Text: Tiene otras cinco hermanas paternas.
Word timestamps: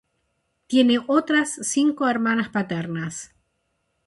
Tiene 0.65 0.97
otras 1.05 1.59
cinco 1.61 2.07
hermanas 2.09 2.49
paternas. 2.49 3.35